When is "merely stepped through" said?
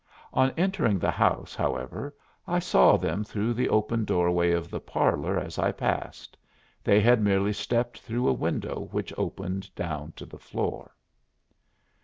7.21-8.27